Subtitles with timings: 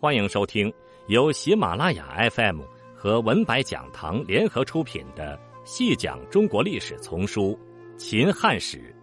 [0.00, 0.72] 欢迎收听
[1.06, 2.60] 由喜马拉雅 FM
[2.94, 7.58] 和文白讲堂联合出品的《细讲中国历史丛书·
[7.96, 8.94] 秦汉史》，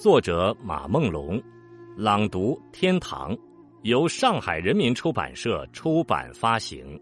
[0.00, 1.42] 作者马梦龙，
[1.96, 3.36] 朗读天堂，
[3.82, 7.00] 由上海人民出版社出版发行。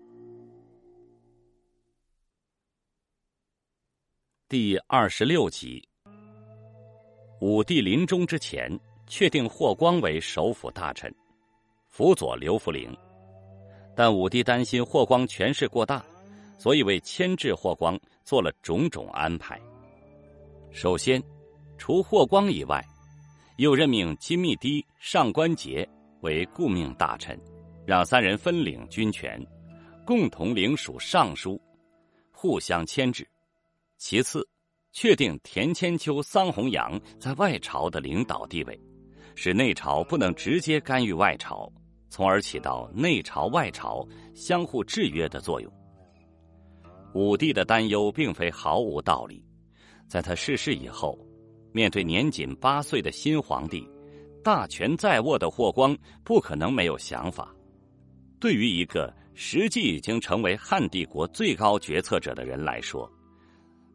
[4.49, 5.87] 第二十六集，
[7.41, 8.71] 武帝临终之前，
[9.07, 11.13] 确定霍光为首辅大臣。
[11.91, 12.97] 辅佐刘弗陵，
[13.97, 16.03] 但武帝担心霍光权势过大，
[16.57, 19.61] 所以为牵制霍光做了种种安排。
[20.71, 21.21] 首先，
[21.77, 22.83] 除霍光以外，
[23.57, 25.87] 又任命金密堤、上官桀
[26.21, 27.39] 为顾命大臣，
[27.85, 29.45] 让三人分领军权，
[30.07, 31.61] 共同领属尚书，
[32.31, 33.29] 互相牵制。
[33.99, 34.49] 其次，
[34.93, 38.81] 确定田千秋、桑弘羊在外朝的领导地位，
[39.35, 41.71] 使内朝不能直接干预外朝。
[42.11, 45.73] 从而起到内朝外朝相互制约的作用。
[47.15, 49.43] 武帝的担忧并非毫无道理，
[50.07, 51.19] 在他逝世以后，
[51.73, 53.89] 面对年仅八岁的新皇帝，
[54.45, 57.55] 大权在握的霍光不可能没有想法。
[58.39, 63.11] 对于一个实际已经成为汉帝国最高决策者的人来说，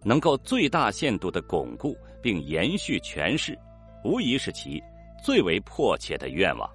[0.03, 3.57] 能够最大限度的巩固并延续权势，
[4.03, 4.81] 无疑是其
[5.23, 6.69] 最为迫切的愿望。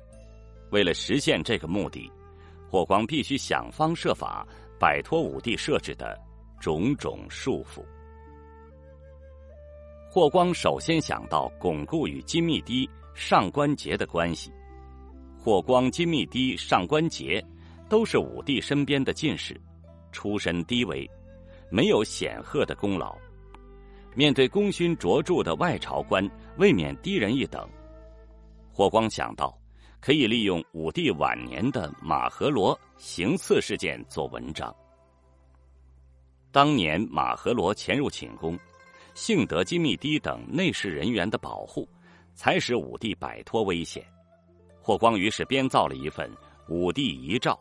[0.70, 2.10] 为了实现这个目的，
[2.68, 4.46] 霍光必须想方设法
[4.78, 6.18] 摆脱武帝设置的
[6.60, 7.84] 种种束缚。
[10.08, 14.52] 霍光首先想到巩固与金密堤、上官桀的关系。
[15.38, 17.44] 霍光、金密堤、上官桀
[17.88, 19.60] 都是武帝身边的进士，
[20.12, 21.08] 出身低微，
[21.70, 23.16] 没有显赫的功劳。
[24.14, 27.68] 面对功勋卓著的外朝官，未免低人一等。
[28.72, 29.59] 霍光想到。
[30.00, 34.74] 可以利用武帝晚年的马和罗行刺事件做文章。
[36.50, 38.58] 当年马和罗潜入寝宫，
[39.14, 41.88] 幸得金密堤等内侍人员的保护，
[42.34, 44.04] 才使武帝摆脱危险。
[44.80, 46.28] 霍光于是编造了一份
[46.68, 47.56] 武帝遗诏，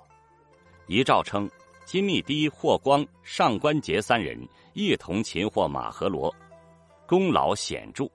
[0.88, 1.47] 遗诏称
[1.86, 4.40] 金密堤、霍光、上官桀三人
[4.74, 6.34] 一同擒获马和罗，
[7.06, 8.09] 功劳显著，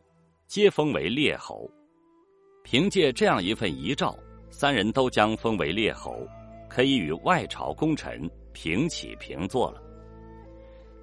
[0.46, 1.70] 皆封为列侯。
[2.64, 4.18] 凭借这样一份遗诏，
[4.50, 6.26] 三人都将封为列侯，
[6.66, 9.82] 可以与外朝功臣平起平坐了。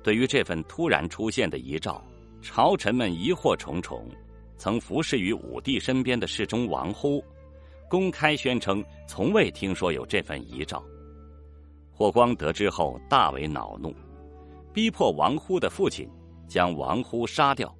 [0.03, 2.03] 对于这份突然出现的遗诏，
[2.41, 4.09] 朝臣们疑惑重重。
[4.57, 7.23] 曾服侍于武帝身边的侍中王忽，
[7.87, 10.83] 公开宣称从未听说有这份遗诏。
[11.91, 13.95] 霍光得知后大为恼怒，
[14.73, 16.09] 逼迫王忽的父亲
[16.47, 17.73] 将王忽杀掉。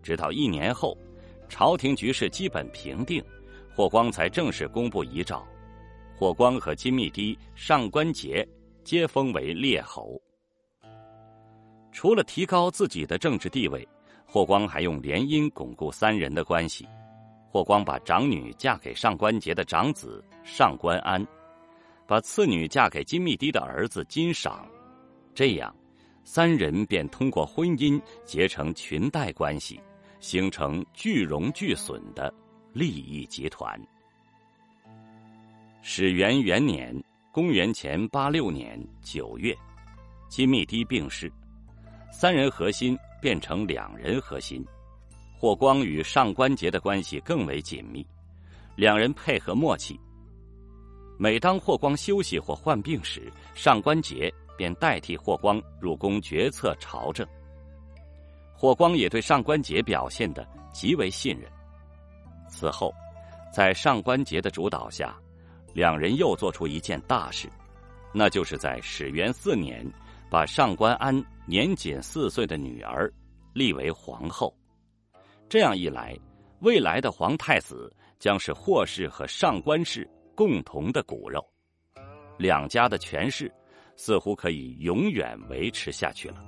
[0.00, 0.96] 直到一年后。
[1.50, 3.22] 朝廷局势基本平定，
[3.74, 5.44] 霍光才正式公布遗诏。
[6.16, 8.46] 霍光和金密堤、上官桀
[8.84, 10.18] 皆封为列侯。
[11.90, 13.86] 除了提高自己的政治地位，
[14.24, 16.86] 霍光还用联姻巩固三人的关系。
[17.48, 21.26] 霍光把长女嫁给上官桀的长子上官安，
[22.06, 24.64] 把次女嫁给金密堤的儿子金赏，
[25.34, 25.74] 这样，
[26.22, 29.80] 三人便通过婚姻结成裙带关系。
[30.20, 32.32] 形成聚荣聚损的
[32.72, 33.80] 利益集团。
[35.82, 36.94] 始元元年
[37.32, 39.56] （公元前八六年）九月，
[40.28, 41.32] 金密堤病逝，
[42.12, 44.62] 三人核心变成两人核心。
[45.38, 48.06] 霍光与上官桀的关系更为紧密，
[48.76, 49.98] 两人配合默契。
[51.18, 57.26] 每当霍光休息或患病时，上官桀便代替霍光入宫决策朝政。
[58.60, 61.50] 霍光也对上官桀表现的极为信任。
[62.46, 62.92] 此后，
[63.50, 65.18] 在上官桀的主导下，
[65.72, 67.48] 两人又做出一件大事，
[68.12, 69.82] 那就是在始元四年，
[70.28, 73.10] 把上官安年仅四岁的女儿
[73.54, 74.54] 立为皇后。
[75.48, 76.14] 这样一来，
[76.60, 81.42] 未来的皇太子将是霍氏和上官氏共同的骨肉，
[82.36, 83.50] 两家的权势
[83.96, 86.44] 似乎可以永远维持下去了。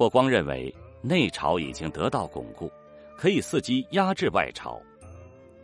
[0.00, 2.72] 霍光认为内朝已经得到巩固，
[3.18, 4.80] 可以伺机压制外朝。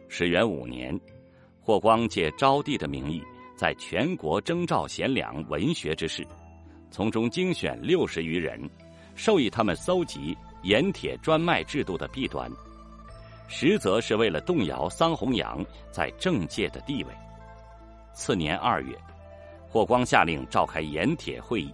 [0.08, 0.94] 始元五年，
[1.62, 3.22] 霍光借昭帝的名义，
[3.56, 6.22] 在全国征召贤良文学之士，
[6.90, 8.60] 从中精选六十余人，
[9.14, 12.52] 授意他们搜集盐铁专卖制度的弊端，
[13.48, 17.10] 实则是为了动摇桑弘羊在政界的地位。
[18.12, 18.94] 次年二月，
[19.66, 21.72] 霍光下令召开盐铁会议，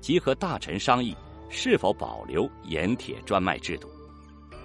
[0.00, 1.14] 集合大臣商议。
[1.48, 3.88] 是否保留盐铁专卖制度？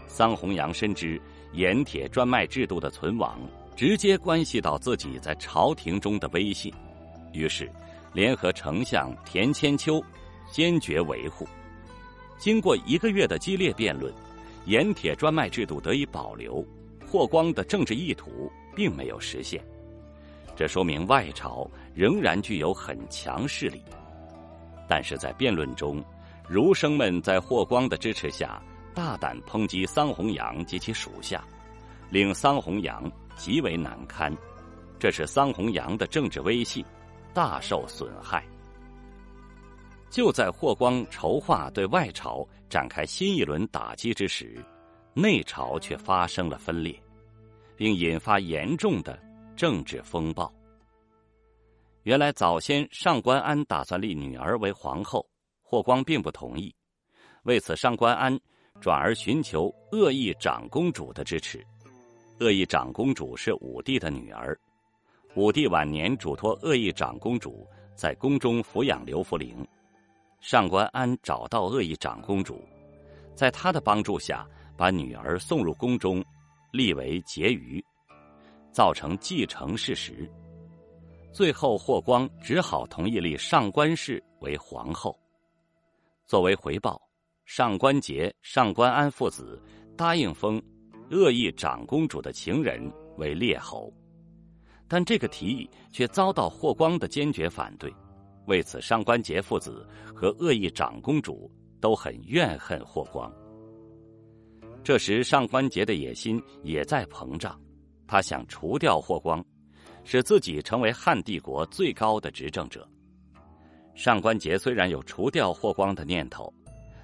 [0.08, 1.20] 桑弘羊深知
[1.54, 3.40] 盐铁专卖制度的存亡
[3.76, 6.72] 直接关系到自己在朝廷中的威信，
[7.34, 7.70] 于是
[8.14, 10.04] 联合丞相田千秋，
[10.52, 11.48] 坚决维护。
[12.38, 14.14] 经过一个月的激烈辩论，
[14.66, 16.64] 盐铁专卖制度得以保留，
[17.08, 19.64] 霍光的政治意图并没有实现。
[20.56, 23.82] 这说明外朝仍然具有很强势力。
[24.88, 26.04] 但是在辩论中，
[26.48, 28.62] 儒生们在霍光的支持下，
[28.94, 31.44] 大胆抨击桑弘羊及其属下，
[32.10, 34.36] 令桑弘羊极为难堪，
[35.00, 36.84] 这使桑弘羊的政治威信
[37.34, 38.44] 大受损害。
[40.10, 44.64] 就在霍光筹划对外朝展开新一轮打击之时，
[45.14, 47.02] 内朝却发生了分裂，
[47.76, 49.18] 并引发严重的
[49.56, 50.54] 政治风暴。
[52.04, 55.26] 原来早先上官安打算立女儿为皇后，
[55.74, 56.72] 霍光并不同意。
[57.46, 58.40] 为此，上官安
[58.80, 61.66] 转而寻求鄂邑长公主的支持。
[62.38, 64.56] 鄂邑长公主是武帝的女儿，
[65.34, 69.68] 武帝晚年嘱托鄂邑长公主在宫中抚养刘弗陵。
[70.42, 72.64] 上官安找到鄂邑长公主，
[73.34, 74.48] 在她的帮助下，
[74.78, 76.24] 把女儿送入宫中，
[76.72, 77.84] 立为婕妤，
[78.72, 80.32] 造成继承事实。
[81.32, 85.20] 最后，霍光只好同意立上官氏为皇后。
[86.34, 87.00] 作为回报，
[87.46, 89.62] 上官桀、上官安父子
[89.96, 90.60] 答应封
[91.12, 93.94] 恶意长公主的情人为列侯，
[94.88, 97.94] 但这个提议却遭到霍光的坚决反对。
[98.48, 103.32] 为此，上官桀父子和恶意长公主都很怨恨霍光。
[104.84, 107.62] 这时，上官桀的野心也在膨胀，
[108.08, 109.46] 他想除掉霍光。
[110.04, 112.90] 使自己成为汉帝国最高的执政者。
[113.96, 116.52] 上官桀虽然有除掉霍光的念头，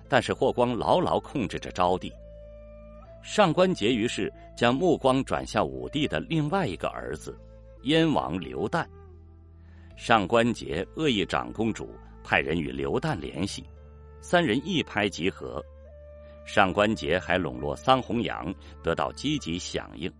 [0.07, 2.11] 但是霍光牢牢控制着昭帝。
[3.21, 7.37] 上官桀于是将目光转向武帝的另外一个儿子
[7.83, 8.85] 燕王刘旦。
[9.95, 11.93] 上官桀恶意长公主
[12.23, 13.65] 派人与刘旦联系，
[14.21, 15.63] 三人一拍即合。
[16.45, 20.11] 上官桀还笼络桑弘羊，得到积极响应。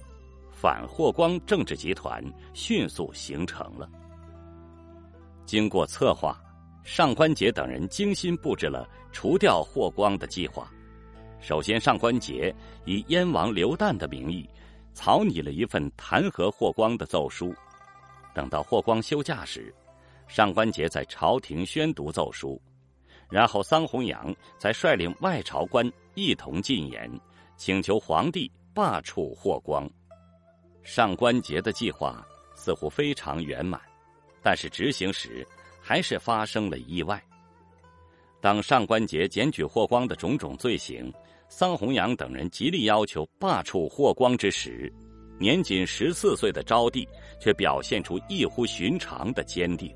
[0.51, 2.21] 反霍光政治集团
[2.53, 3.89] 迅速形成了。
[5.45, 6.37] 经过策划，
[6.83, 10.71] 上官桀等人精心布置了除掉霍光的计划。
[11.39, 12.53] 首先，上官桀
[12.85, 14.49] 以燕王刘旦的名义
[14.93, 17.53] 草拟了一份弹劾霍光的奏书。
[18.33, 19.73] 等到霍光休假时，
[20.27, 22.61] 上官桀在朝廷宣读奏书，
[23.29, 27.09] 然后桑弘羊才率领外朝官一同进言，
[27.55, 29.89] 请求皇帝罢黜霍光。
[30.83, 32.25] 上官桀的计划
[32.55, 33.79] 似乎非常圆满，
[34.41, 35.45] 但是执行时
[35.89, 37.19] 还是发生了意外。
[38.39, 41.11] 当上官桀检举霍光的种种罪行，
[41.47, 44.93] 桑弘羊等人极力要求罢黜霍光之时，
[45.39, 47.07] 年仅十四岁的昭帝
[47.41, 49.91] 却表现出异乎寻常的坚定。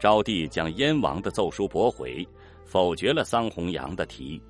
[0.00, 2.26] 昭帝将燕王的奏书驳回，
[2.64, 4.42] 否决了桑弘羊的提议，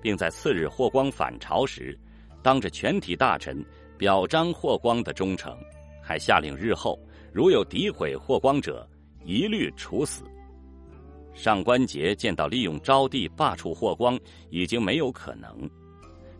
[0.00, 1.98] 并在次日霍光返朝时，
[2.44, 3.60] 当着全体大臣。
[3.98, 5.58] 表彰霍光的忠诚，
[6.00, 6.96] 还下令日后
[7.32, 8.88] 如有诋毁霍光者，
[9.24, 10.24] 一律处死。
[11.32, 14.18] 上官桀见到利用昭帝罢黜霍光
[14.50, 15.70] 已经没有可能，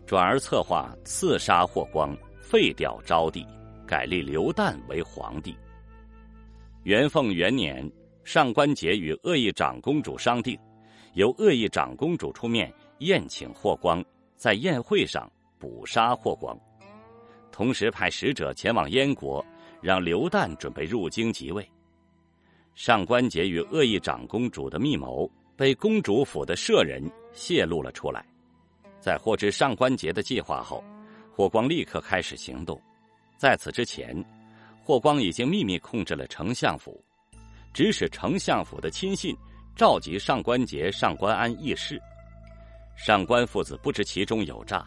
[0.05, 3.45] 转而策划刺杀霍光，废掉昭帝，
[3.87, 5.55] 改立刘旦为皇帝。
[6.83, 7.89] 元凤元年，
[8.23, 10.59] 上官桀与鄂邑长公主商定，
[11.13, 14.03] 由鄂邑长公主出面宴请霍光，
[14.35, 16.57] 在宴会上捕杀霍光。
[17.51, 19.43] 同时派使者前往燕国，
[19.81, 21.67] 让刘旦准备入京即位。
[22.73, 28.25] 上官桀与恶意长公主的密谋被公主府的舍人泄露了出来。
[28.99, 30.83] 在获知上官桀的计划后，
[31.31, 32.81] 霍光立刻开始行动。
[33.37, 34.15] 在此之前，
[34.83, 37.03] 霍光已经秘密控制了丞相府，
[37.73, 39.35] 指使丞相府的亲信
[39.75, 42.01] 召集上官桀、上官安议事。
[42.95, 44.85] 上官父子不知其中有诈，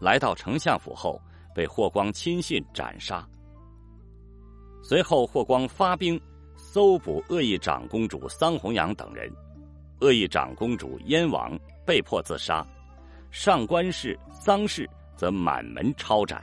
[0.00, 1.20] 来到丞相府后。
[1.54, 3.26] 被霍光亲信斩杀。
[4.82, 6.20] 随后，霍光发兵
[6.72, 9.32] 搜捕恶意长公主桑弘羊等人，
[10.00, 11.56] 恶意长公主燕王
[11.86, 12.66] 被迫自杀，
[13.30, 16.42] 上官氏、桑氏则满门抄斩，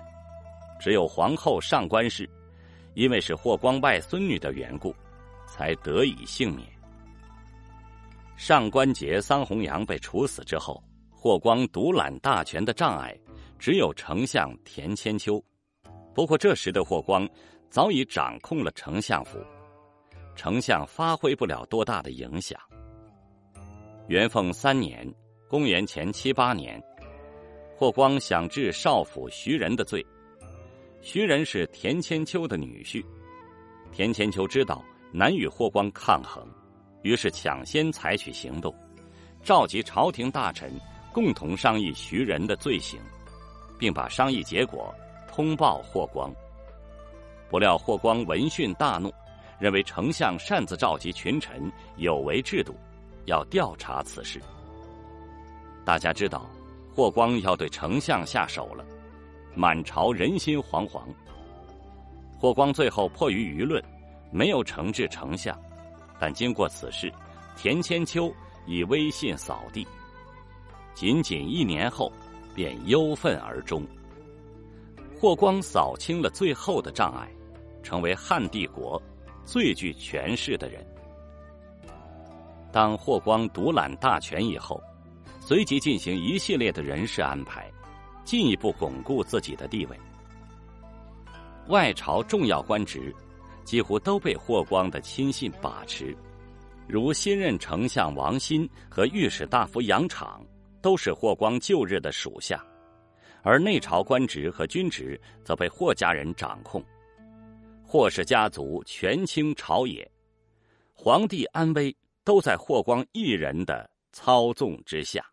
[0.79, 2.27] 只有皇后上官氏，
[2.93, 4.95] 因为是霍光外孙女的缘故，
[5.45, 6.67] 才得以幸免。
[8.37, 13.15] 上官桀、桑弘羊被处死之后，霍光独揽大权的障碍。
[13.59, 15.41] 只有丞相田千秋，
[16.13, 17.29] 不过这时的霍光
[17.69, 19.39] 早已掌控了丞相府，
[20.35, 22.59] 丞相发挥不了多大的影响。
[24.07, 25.07] 元凤三年
[25.47, 26.81] （公元前七八年），
[27.77, 30.05] 霍光想治少府徐仁的罪，
[31.01, 33.03] 徐仁是田千秋的女婿。
[33.91, 36.45] 田千秋知道难与霍光抗衡，
[37.03, 38.75] 于是抢先采取行动，
[39.43, 40.71] 召集朝廷大臣
[41.13, 42.99] 共同商议徐仁的罪行，
[43.77, 44.93] 并把商议结果
[45.27, 46.33] 通报霍光。
[47.49, 49.13] 不料霍光闻讯大怒，
[49.59, 52.75] 认为丞相擅自召集群臣有违制度，
[53.25, 54.41] 要调查此事。
[55.85, 56.49] 大家知道，
[56.93, 58.85] 霍光要对丞相下手了，
[59.55, 61.01] 满朝人心惶惶。
[62.37, 63.83] 霍光最后迫于舆论，
[64.31, 65.57] 没有惩治丞相，
[66.19, 67.11] 但经过此事，
[67.55, 68.33] 田千秋
[68.65, 69.87] 以威信扫地，
[70.93, 72.11] 仅仅一年后，
[72.53, 73.85] 便忧愤而终。
[75.19, 77.29] 霍光扫清了最后的障碍。
[77.83, 78.97] 成为汉帝国
[79.45, 80.85] 最具权势的人。
[82.71, 84.81] 当霍光独揽大权以后，
[85.39, 87.71] 随即进行一系列的人事安排，
[88.23, 89.99] 进一步巩固自己的地位。
[91.67, 93.13] 外朝重要官职
[93.63, 96.17] 几乎都被霍光的亲信把持，
[96.87, 100.45] 如新任丞相王欣和御史大夫杨敞
[100.81, 102.61] 都是霍光旧日的属下，
[103.43, 106.83] 而内朝官职和军职则被霍家人掌控。
[107.85, 110.09] 霍氏家族权倾朝野，
[110.93, 115.23] 皇帝安危都在霍光一人的操纵之下。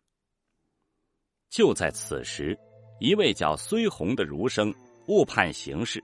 [1.49, 2.57] 就在此时，
[2.99, 4.71] 一位叫崔洪的儒生
[5.07, 6.03] 误判形势，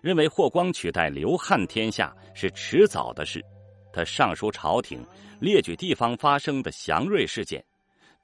[0.00, 3.44] 认为霍光取代刘汉天下是迟早的事。
[3.92, 5.04] 他上书朝廷，
[5.38, 7.62] 列举地方发生的祥瑞事件，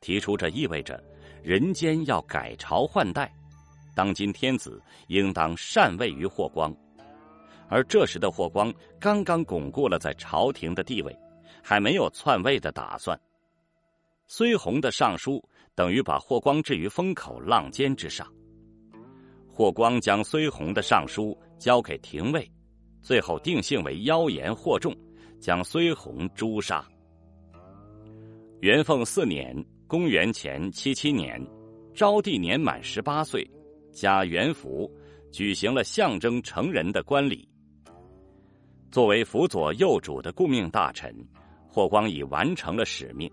[0.00, 1.02] 提出这意味着
[1.42, 3.30] 人间要改朝换代，
[3.94, 6.74] 当今天子应当禅位于霍光。
[7.68, 11.16] 而这时的霍光刚刚巩固了在朝廷的地位，
[11.62, 13.18] 还没有篡位的打算。
[14.28, 15.42] 崔洪的上书
[15.74, 18.26] 等于把霍光置于风口浪尖之上。
[19.48, 22.50] 霍光将崔洪的上书交给廷尉，
[23.02, 24.94] 最后定性为妖言惑众，
[25.40, 26.86] 将崔洪诛杀。
[28.60, 29.54] 元凤四年
[29.86, 31.40] （公元前七七年），
[31.94, 33.48] 昭帝年满十八岁，
[33.92, 34.90] 加元服，
[35.30, 37.48] 举行了象征成人的冠礼。
[38.96, 41.14] 作为辅佐幼主的顾命大臣，
[41.68, 43.30] 霍光已完成了使命，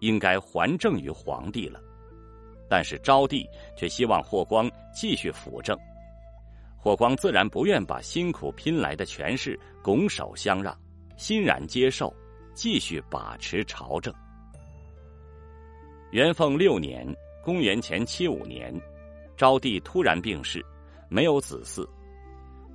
[0.00, 1.78] 应该还政于皇帝了。
[2.66, 5.78] 但是昭帝却希望霍光继续辅政，
[6.78, 10.74] 霍光自然不愿把辛苦拼来的权势拱手相让，
[11.18, 12.10] 欣然接受，
[12.54, 14.14] 继续把持朝政。
[16.10, 17.06] 元凤六年
[17.44, 18.74] （公元前七五年），
[19.36, 20.64] 昭帝突然病逝，
[21.10, 21.86] 没有子嗣，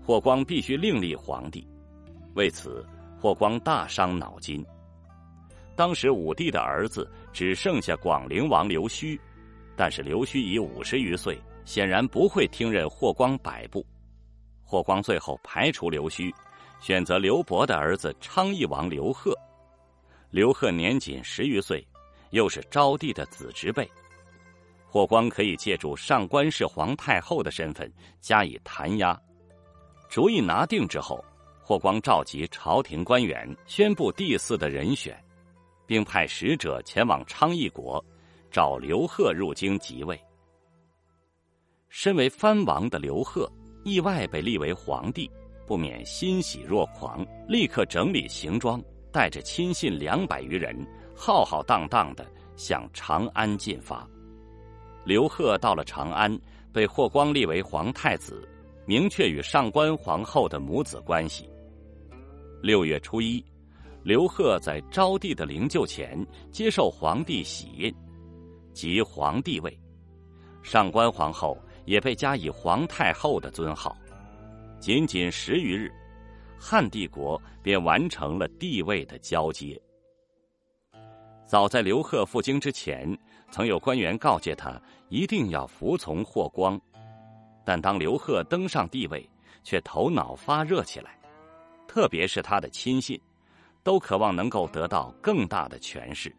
[0.05, 1.67] 霍光必须另立皇帝。
[2.37, 2.85] 为此，
[3.19, 4.63] 霍光大伤脑筋。
[5.75, 9.19] 当时武帝的儿子只剩下广陵王刘胥，
[9.75, 13.83] 但是刘胥已五十余岁，显然不会听任霍光摆布。
[14.63, 16.31] 霍光最后排除刘胥，
[16.79, 19.35] 选择刘伯的儿子昌邑王刘贺。
[20.29, 21.83] 刘贺年仅十余岁，
[22.29, 23.89] 又是昭帝的子侄辈，
[24.85, 27.91] 霍光可以借助上官氏皇太后的身份
[28.21, 29.19] 加以弹压。
[30.07, 31.25] 主意拿定之后。
[31.67, 35.21] 霍光召集朝廷官员，宣布第四的人选，
[35.85, 38.01] 并派使者前往昌邑国，
[38.49, 40.17] 找刘贺入京即位。
[41.89, 43.51] 身为藩王的刘贺
[43.83, 45.29] 意外被立为皇帝，
[45.65, 48.81] 不免欣喜若狂，立刻整理行装，
[49.11, 50.73] 带着亲信两百余人，
[51.13, 54.07] 浩浩荡荡的向长安进发。
[55.03, 56.33] 刘贺到了长安，
[56.71, 58.47] 被霍光立为皇太子，
[58.85, 61.45] 明确与上官皇后的母子关系。
[62.61, 63.43] 六月初一，
[64.03, 67.93] 刘贺在昭帝的灵柩前接受皇帝玺印，
[68.73, 69.79] 即皇帝位。
[70.63, 73.95] 上官皇后也被加以皇太后的尊号。
[74.79, 75.91] 仅仅十余日，
[76.59, 79.79] 汉帝国便完成了帝位的交接。
[81.45, 83.17] 早在刘贺赴京之前，
[83.51, 86.79] 曾有官员告诫他一定要服从霍光，
[87.63, 89.29] 但当刘贺登上帝位，
[89.63, 91.16] 却头脑发热起来。
[91.87, 93.19] 特别是他的亲信，
[93.83, 96.33] 都渴望能够得到更大的权势。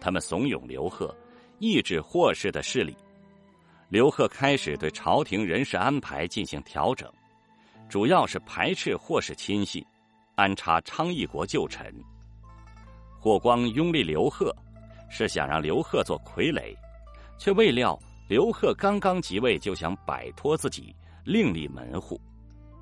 [0.00, 1.14] 他们怂恿刘贺
[1.58, 2.96] 抑制霍氏的势力。
[3.88, 7.10] 刘贺开始对朝廷人事安排进行调整，
[7.88, 9.84] 主要是排斥霍氏亲信，
[10.34, 11.94] 安插昌邑国旧臣。
[13.18, 14.54] 霍光拥立刘贺，
[15.08, 16.76] 是想让刘贺做傀儡，
[17.38, 20.94] 却未料刘贺刚刚即位就想摆脱自己，
[21.24, 22.20] 另立门户，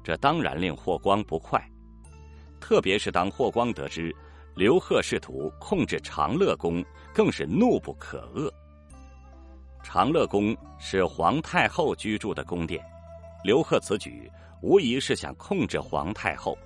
[0.02, 1.62] 这当然令霍光不快。
[2.64, 4.10] 特别是当霍光得知
[4.54, 8.50] 刘贺试图控制长乐宫，更是怒不可遏。
[9.82, 12.82] 长乐宫是皇太后居住的宫殿，
[13.44, 16.56] 刘贺此举无疑是想控制皇太后，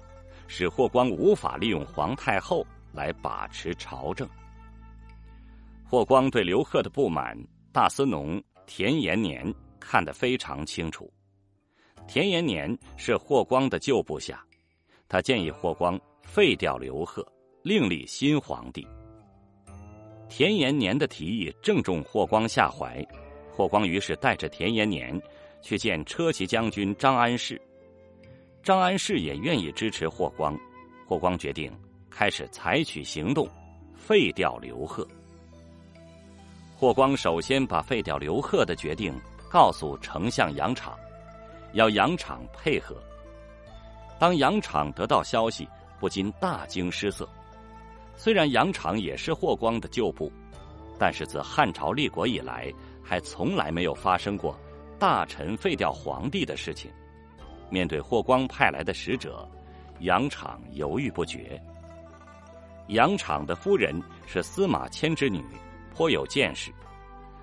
[0.46, 4.28] 使霍光无法利用皇太后来把持朝政。
[5.84, 7.36] 霍光对刘贺的不满，
[7.72, 11.12] 大司农田延年看得非常清楚。
[12.06, 14.44] 田延年是霍光的旧部下，
[15.08, 17.26] 他建议霍光废掉刘贺，
[17.62, 18.86] 另立新皇帝。
[20.28, 23.02] 田延年的提议正中霍光下怀，
[23.50, 25.18] 霍光于是带着田延年
[25.62, 27.58] 去见车骑将军张安世。
[28.62, 30.54] 张安世也愿意支持霍光，
[31.06, 31.72] 霍光决定
[32.10, 33.48] 开始采取行动，
[33.94, 35.08] 废掉刘贺。
[36.76, 39.18] 霍光首先把废掉刘贺的决定
[39.50, 40.94] 告诉丞相杨敞，
[41.72, 42.94] 要杨敞配合。
[44.18, 45.68] 当杨敞得到消息，
[46.00, 47.28] 不禁大惊失色。
[48.16, 50.32] 虽然杨敞也是霍光的旧部，
[50.98, 52.72] 但是自汉朝立国以来，
[53.02, 54.58] 还从来没有发生过
[54.98, 56.90] 大臣废掉皇帝的事情。
[57.70, 59.48] 面对霍光派来的使者，
[60.00, 61.60] 杨敞犹豫不决。
[62.88, 63.94] 杨敞的夫人
[64.26, 65.44] 是司马迁之女。
[65.94, 66.70] 颇有见识，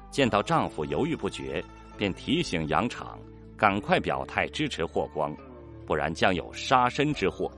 [0.10, 1.62] 见到丈夫犹豫不决，
[1.98, 3.20] 便提醒杨敞
[3.58, 5.36] 赶快表态支持霍光，
[5.86, 7.52] 不然将有杀身之祸。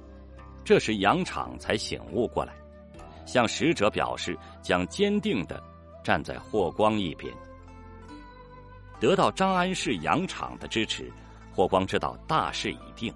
[0.63, 2.53] 这时杨敞才醒悟过来，
[3.25, 5.61] 向使者表示将坚定的
[6.03, 7.33] 站在霍光一边。
[8.99, 11.11] 得到张安世、杨敞的支持，
[11.53, 13.13] 霍光知道大势已定，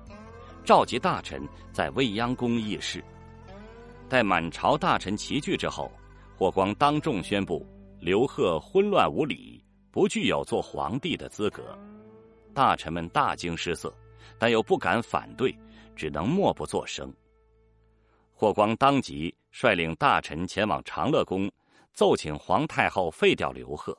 [0.63, 1.41] 召集大臣
[1.71, 3.03] 在未央宫议事。
[4.07, 5.91] 待满朝大臣齐聚之后。
[6.37, 7.63] 霍光当众宣布
[7.99, 11.77] 刘贺昏乱无礼，不具有做皇帝的资格。
[12.51, 13.93] 大臣们大惊失色，
[14.37, 15.55] 但又不敢反对，
[15.95, 17.13] 只能默不作声。
[18.33, 21.51] 霍光当即率领大臣前往长乐宫，
[21.93, 23.97] 奏请皇太后废掉刘贺。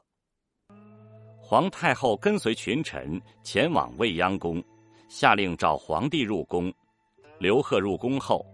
[1.38, 4.62] 皇太后跟随群臣前往未央宫，
[5.08, 6.72] 下令召皇帝入宫。
[7.38, 8.46] 刘贺入宫后。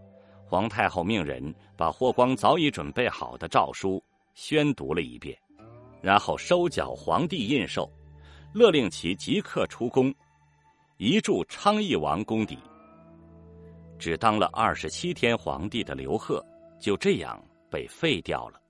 [0.51, 5.39] 皇太后命人把霍光早已准备好的诏书宣读了一遍，
[6.01, 7.87] 然后收缴皇帝印绶，
[8.55, 10.11] 勒令其即刻出宫，
[11.01, 12.59] 一柱昌邑王宫邸。
[14.01, 16.45] 只当了二十七天皇帝的刘贺
[16.81, 18.61] 就这样被废掉了。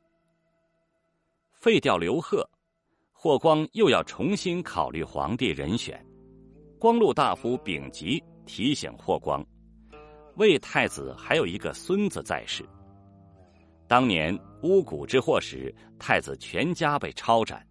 [1.54, 2.46] 废掉刘贺，
[3.14, 6.04] 霍光又要重新考虑皇帝人选。
[6.78, 9.42] 光禄大夫丙吉提醒霍光。
[10.36, 12.62] 魏太子还有一个孙子在世。
[13.86, 17.66] 当年巫蛊之祸时，太子全家被抄斩，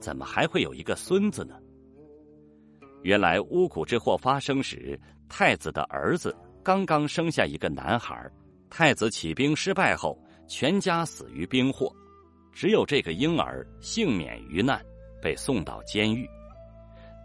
[0.00, 1.56] 怎么还会有一个孙子呢？
[3.02, 8.30] 原来巫蛊之祸发生时，太子的儿子刚刚生下一个男孩，
[8.70, 11.94] 太子起兵失败后，全家死于兵祸，
[12.52, 14.84] 只有这个婴儿幸免于难，
[15.20, 16.28] 被送到监狱。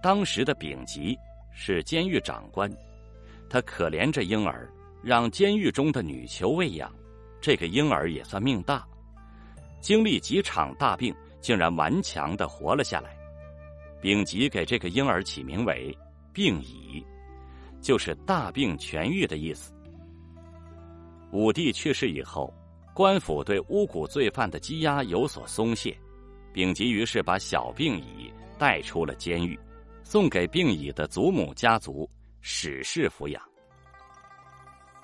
[0.01, 1.17] 当时的丙吉
[1.51, 2.71] 是监狱长官，
[3.49, 4.69] 他可怜这婴儿。
[5.03, 6.91] 让监狱中的女囚喂养，
[7.39, 8.85] 这个婴儿也算命大，
[9.79, 13.16] 经历几场大病，竟然顽强的活了下来。
[14.01, 15.95] 丙吉给这个婴儿起名为
[16.31, 17.03] “病已”，
[17.81, 19.73] 就是大病痊愈的意思。
[21.31, 22.53] 武帝去世以后，
[22.93, 25.97] 官府对巫蛊罪犯的羁押有所松懈，
[26.53, 29.59] 丙吉于是把小病已带出了监狱，
[30.03, 32.09] 送给病已的祖母家族
[32.41, 33.41] 史氏抚养。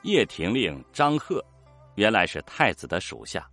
[0.04, 1.44] 叶廷令张贺，
[1.96, 3.48] 原来是太子的属下，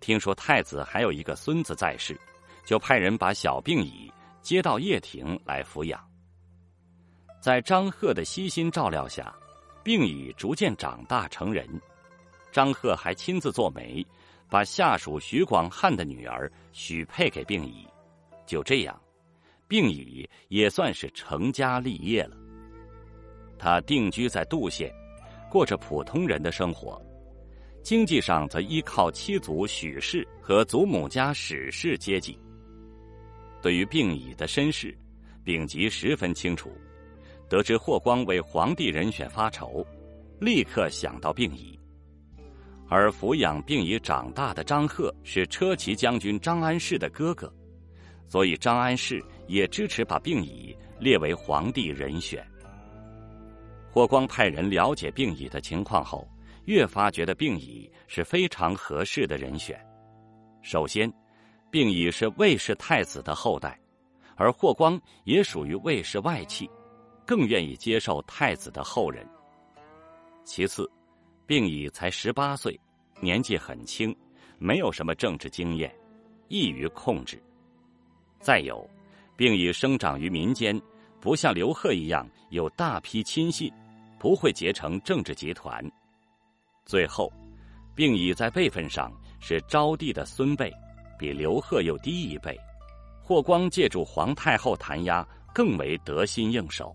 [0.00, 2.18] 听说太子还有一个孙子在世，
[2.64, 5.98] 就派人把小病已接到叶廷来抚养。
[7.40, 9.34] 在张贺的悉心照料下，
[9.82, 11.66] 病已逐渐长大成人。
[12.52, 14.06] 张贺还亲自做媒，
[14.48, 17.88] 把下属徐广汉的女儿许配给病已。
[18.44, 19.00] 就这样，
[19.66, 22.36] 病已也算是成家立业了。
[23.58, 24.92] 他定居在杜县。
[25.50, 26.98] 过着普通人的生活，
[27.82, 32.40] 经济上则依靠妻族许氏和祖母家史氏接济。
[33.62, 34.94] 对于病已的身世，
[35.44, 36.70] 丙吉十分清楚。
[37.48, 39.86] 得知霍光为皇帝人选发愁，
[40.40, 41.78] 立刻想到病已。
[42.88, 47.50] 而抚养病已长大的张贺是车骑将军张安世的哥哥，
[48.26, 52.46] 所以张安世也支持把病已列为皇帝人选。
[53.90, 56.26] 霍光派人了解病已的情况后，
[56.64, 59.78] 越发觉得病已是非常合适的人选。
[60.62, 61.12] 首先，
[61.72, 63.80] 病已是魏氏太子的后代，
[64.36, 66.68] 而霍光也属于魏氏外戚，
[67.26, 69.26] 更愿意接受太子的后人。
[70.44, 70.86] 其次，
[71.46, 72.78] 病已才十八岁，
[73.22, 74.14] 年纪很轻，
[74.58, 75.90] 没有什么政治经验，
[76.48, 77.42] 易于控制。
[78.38, 78.86] 再有，
[79.34, 80.78] 病已生长于民间，
[81.22, 83.72] 不像刘贺一样有大批亲信，
[84.18, 85.82] 不会结成政治集团。
[86.84, 87.32] 最后，
[87.94, 90.70] 并已在辈分上是昭帝的孙辈，
[91.22, 92.58] 比刘贺又低一辈。
[93.22, 96.92] 霍光借助皇太后弹压，更为得心应手。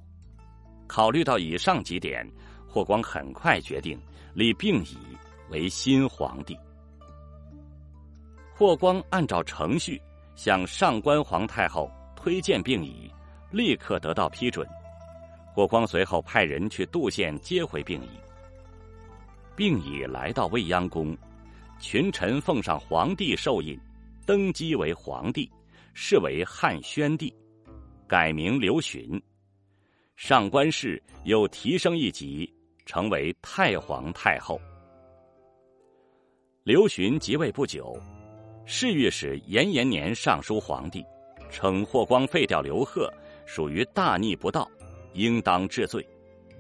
[0.86, 2.30] 考虑到以上几点，
[2.68, 3.98] 霍光很快决定
[4.34, 4.98] 立病乙
[5.50, 6.58] 为新皇帝。
[8.54, 10.02] 霍光按照程序
[10.36, 13.10] 向上官皇太后推荐病乙。
[13.50, 14.68] 立刻得到批准，
[15.54, 18.10] 霍光随后派人去杜县接回病乙。
[19.56, 21.18] 病乙来到未央宫，
[21.80, 23.80] 群臣奉上皇帝寿印，
[24.28, 25.50] 登基为皇帝，
[25.94, 27.34] 是为汉宣帝，
[28.06, 29.20] 改名刘询。
[30.18, 32.54] 上官氏又提升一级，
[32.86, 34.60] 成为太皇太后。
[36.66, 37.98] 刘询即位不久，
[38.66, 41.02] 侍御史延延年上书皇帝，
[41.50, 43.10] 称霍光废掉刘贺。
[43.46, 44.70] 属于大逆不道，
[45.14, 46.06] 应当治罪。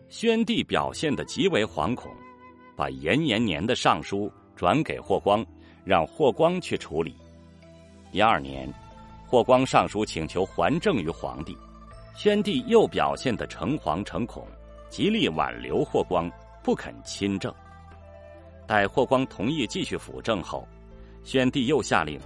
[0.07, 2.09] 宣帝表现的极为惶恐，
[2.77, 5.45] 把延延年的上书转给霍光，
[5.83, 7.13] 让霍光去处理。
[8.11, 8.71] 第二年，
[9.27, 11.57] 霍光上书请求还政于皇帝，
[12.15, 14.47] 宣帝又表现的诚惶诚恐，
[14.89, 16.31] 极力挽留霍光，
[16.63, 17.53] 不肯亲政。
[18.65, 20.67] 待霍光同意继续辅政后，
[21.23, 22.19] 宣帝又下令，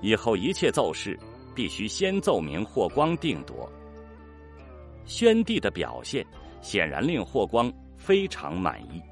[0.00, 1.18] 以后一切奏事
[1.54, 3.70] 必须先奏明霍光定夺。
[5.04, 6.24] 宣帝的表现
[6.62, 9.02] 显然令霍光非常满意，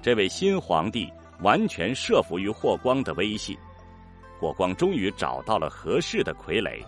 [0.00, 3.56] 这位新皇帝完全慑服于霍光的威信，
[4.42, 6.84] 火光终于找到了合适的傀儡，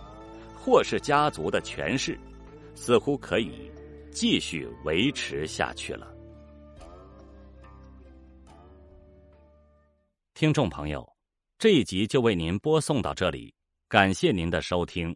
[0.56, 2.18] 霍氏家族的权势
[2.74, 3.70] 似乎可以
[4.10, 6.12] 继续维持下去了。
[10.34, 11.08] 听众朋友，
[11.56, 13.54] 这一集就为您播送到这里，
[13.88, 15.14] 感谢您的收听。